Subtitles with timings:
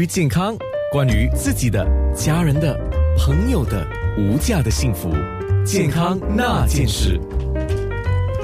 [0.00, 0.56] 于健康，
[0.90, 1.86] 关于自己的、
[2.16, 2.74] 家人的、
[3.18, 5.10] 朋友的无价的幸福，
[5.66, 7.20] 健康那件事。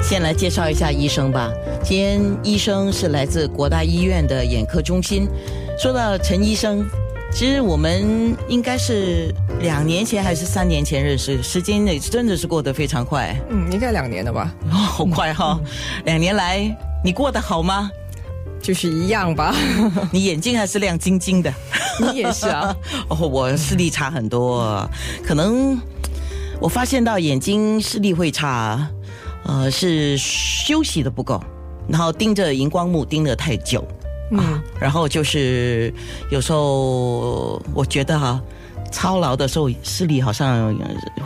[0.02, 1.50] 先来介绍一下医生吧。
[1.82, 5.26] 今天医生是来自国大医院的眼科中心。
[5.78, 6.86] 说到陈医生，
[7.32, 13.34] 其实我们应该是两年前还是三年前认识，时间内真的是过得非常快。
[13.48, 14.54] 嗯，应该两年了吧？
[14.70, 15.58] 哦， 好快哈！
[16.04, 17.90] 两年来你过得好吗？
[18.60, 19.54] 就是一样吧。
[20.12, 21.52] 你眼睛还是亮晶晶的，
[22.00, 22.74] 你也是啊。
[23.08, 24.88] 哦，我视力差很多，
[25.24, 25.80] 可能
[26.60, 28.88] 我发现到眼睛视力会差，
[29.44, 31.42] 呃，是休息的不够，
[31.88, 33.86] 然后盯着荧光幕盯得太久。
[34.36, 35.90] 啊，然后就是
[36.30, 38.38] 有时候我觉得哈，
[38.92, 40.76] 操劳的时候视力好像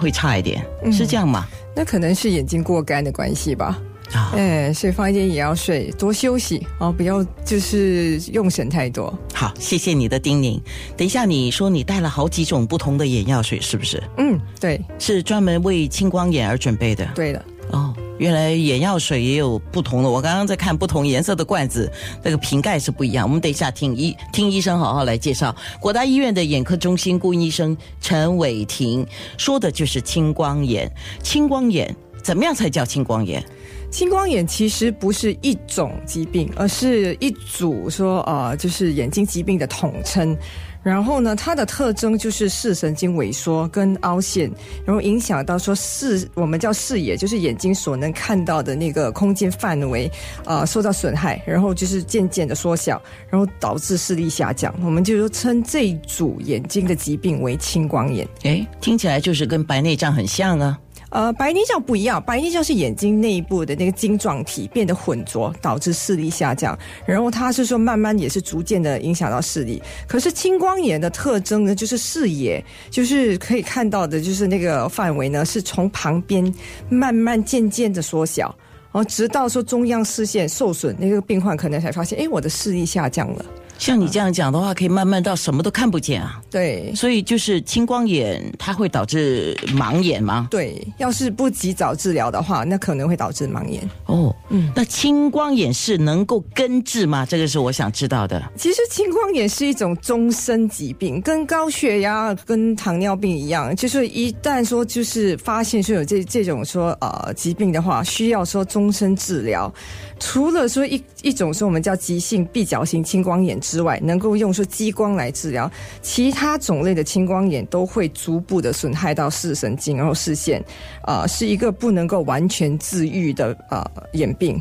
[0.00, 1.44] 会差一点，是这样吗？
[1.74, 3.76] 那可能是眼睛过干的关系吧。
[4.12, 9.12] 啊，哎，所以房间也要睡，多休息哦，不要就是用神太多。
[9.32, 10.60] 好，谢谢你的叮咛。
[10.96, 14.02] 等一下你说你带了好几种不同的眼药水，是不是？
[14.18, 17.06] 嗯，对，是专门为青光眼而准备的。
[17.14, 17.44] 对的。
[17.70, 17.94] 哦。
[18.18, 21.90] 原来眼药水也有不同的，我刚刚在看不同颜色的罐子，
[22.22, 23.26] 那个瓶盖是不一样。
[23.26, 25.52] 我们等一下听医听医生好好来介绍。
[25.80, 29.04] 国大医院的眼科中心顾医生陈伟霆
[29.38, 30.88] 说的就是青光眼。
[31.20, 31.92] 青光眼
[32.22, 33.44] 怎么样才叫青光眼？
[33.90, 40.36] 青光眼其实不是一种疾病，而是一组说呃，就是眼睛疾病的统称。
[40.82, 44.50] 然后呢，它的特征就是视神经萎缩跟凹陷，
[44.84, 50.10] 然后影响到说视我们叫视野，就是眼睛所能看到的那个空间范围，
[50.44, 53.00] 啊，受到损害，然后就是渐渐的缩小，
[53.30, 54.74] 然后导致视力下降。
[54.82, 58.26] 我们就说称这一组眼睛的疾病为青光眼。
[58.42, 60.76] 诶，听起来就是跟白内障很像啊。
[61.12, 66.76] 呃，白内障不一样，白内障是眼睛内部的那个晶状体变得浑浊，导致视力下降。
[67.04, 69.82] 然后它是说慢慢也是逐渐的影响到视力。
[70.08, 76.50] 可是青光眼的特征呢，就是视野，就是可以看到的，就是那个范围呢，是从旁边
[76.88, 78.46] 慢慢渐渐的缩小，
[78.90, 83.44] 然后直到说中央视线受损，那个病患可能才发现，哎，我的视力下降了。
[83.82, 86.40] 像你这样讲的话，可以慢慢到什么都看不见啊。
[86.48, 90.46] 对，所以就是青光眼，它会导致盲眼吗？
[90.52, 93.82] 对，要是不及早治疗的话，那可能会导致盲眼。
[94.06, 97.26] 哦，嗯，那青光眼是能够根治吗？
[97.26, 98.40] 这个是我想知道的。
[98.56, 109.72] 其实青光眼是一种终身疾病，跟高血压、跟糖尿病一样，就是一旦说就是发现说有这这种说呃疾病的话，需要说终身治疗。
[110.20, 115.70] 除了说一一种说我们叫急性闭角型青光眼之外，能够用说激光来治疗，
[116.02, 120.62] 其他种类的青光眼都会逐步的损害到视神经，然后视线，
[121.00, 124.60] 啊，是一个不能够完全治愈的啊眼病。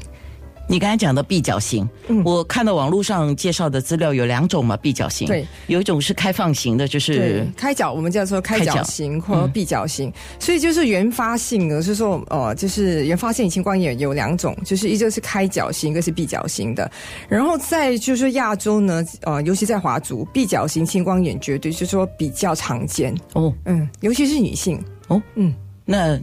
[0.71, 1.85] 你刚才讲的闭角型，
[2.23, 16.89] 我看到网络上介绍的资料有两种嘛，闭角型，对，有一种是开放型的，就是开角，我们叫做开角型或闭角型，所以就是原发性的，是说呃，就是原发性青光眼有两种，就是一个是开角型，一个是闭角型的。
[17.27, 23.13] 然后在就是亚洲呢，呃，尤其在华族，闭角型青光眼绝对是说比较常见。
[23.33, 24.81] 哦，嗯，尤其是女性。
[25.09, 26.17] 哦，嗯，那。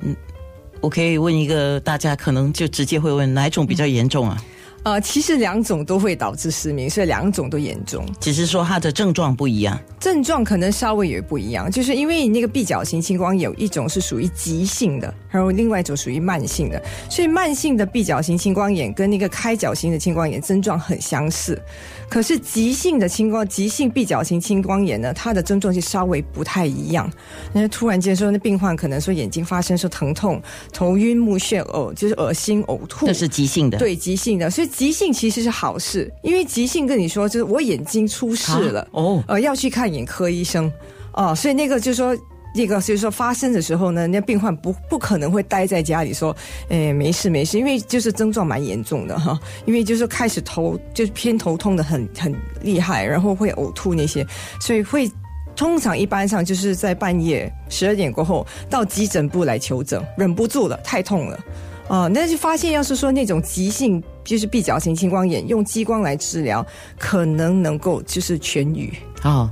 [0.81, 4.43] 我可以问一个，大家可能就直接会问哪一种比较严重啊？
[4.85, 9.79] 呃，其实两种都会导致失明，所以两种都严重，只是说它的症状不一样。
[10.01, 21.61] 症状可能稍微也不一样，就是因为你那个闭角型青光有一种是属于急性的，还有另外一种属于慢性的，所以慢性的闭角型青光眼跟那个开角型的青光眼症状很相似。
[22.09, 27.11] 可是急性的青光，急性闭角型青光眼呢，它的症状就稍微不太一样。
[27.53, 30.41] 那突然间说，那病患可能说眼睛发生说疼痛、
[30.73, 33.77] 头晕目眩、呕，就是恶心、呕吐，这是急性的。
[33.77, 34.49] 对，急性的。
[34.49, 40.71] 所以急性其实是好事，因为急性跟你说就是我眼睛出事了哦，呃，要去看眼科医生。
[41.15, 42.17] 哦，所以那个就是说。
[42.55, 46.35] 这个就是说发生的时候呢，那病患不不可能会待在家里说，
[46.69, 54.27] 哎，没事没事，因为就是症状蛮严重的哈，因为就是开始头就是偏头痛的很很厉害，然后会呕吐那些，
[54.61, 55.09] 所以会
[55.55, 61.39] 通常一般上就是在半夜十二点过后到急诊部来求诊，忍不住了，太痛了，
[61.87, 66.65] 啊，那就发现要是说那种急性就是闭角型青光眼，用激光来治疗，
[66.99, 68.93] 可能能够就是痊愈
[69.23, 69.49] 哦，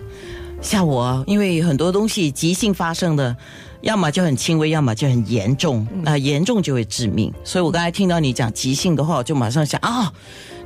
[0.61, 3.35] 吓我，因为很多东西急性发生的，
[3.81, 5.87] 要么就很轻微，要么就很严重。
[6.03, 7.33] 那严重就会致命。
[7.43, 10.13] 所以我刚才听到你讲急性的话，我就马上想啊，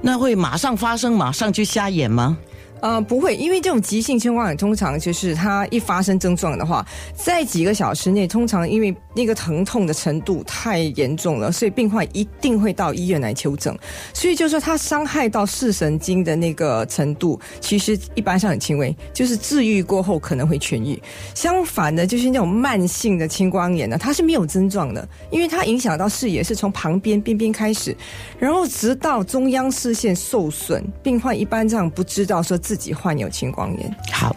[0.03, 2.37] 那会马上发生，马上就瞎眼吗？
[2.81, 13.77] 呃，不会，因为这种急性青光眼通常就是它一发生症状的话，在几个小时内，通常因为那个疼痛的程度太严重了，所以病患一定会到医院来求诊。
[14.15, 20.99] 所以就是说，它伤害到视神经的那个程度，其实一般上很轻微，就是治愈过后可能会痊愈。
[21.35, 27.95] 相反的，就是那种慢性的青光眼呢，它是没有症状的，因为它影响到视野是从旁边边边开始，
[28.39, 32.59] 然后直到中央视线受损，病患一般这样不知道说。
[32.71, 33.97] 自己患有青光眼。
[34.13, 34.37] 好，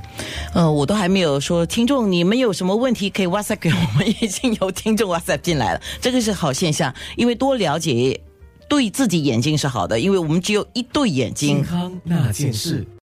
[0.56, 8.19] 呃，我都还没有说，听众你们有什么问题可以 WhatsApp 给我们，已经有听众 WhatsApp 进来了，这个是好现象，因为多了解
[8.68, 11.57] 对自己眼睛是好的，因为我们只有一对眼睛。
[11.57, 12.83] 健康那件事。